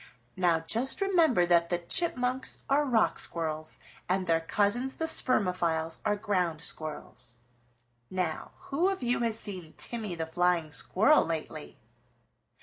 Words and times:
Now 0.35 0.59
just 0.59 0.99
remember 0.99 1.45
that 1.45 1.69
the 1.69 1.77
Chipmunks 1.77 2.61
are 2.67 2.85
Rock 2.85 3.19
Squirrels 3.19 3.77
and 4.09 4.25
their 4.25 4.39
cousins 4.41 4.95
the 4.95 5.05
Spermophiles 5.05 5.99
are 6.03 6.15
Ground 6.15 6.61
Squirrels. 6.61 7.35
Now 8.09 8.49
who 8.71 8.89
of 8.89 9.03
you 9.03 9.19
has 9.19 9.37
seen 9.39 9.75
Timmy 9.77 10.15
the 10.15 10.25
Flying 10.25 10.71
Squirrel 10.71 11.23
lately?" 11.23 11.77